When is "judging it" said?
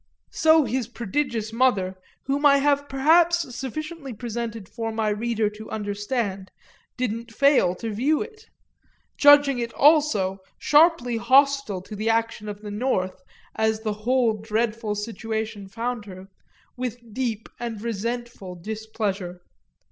9.15-9.71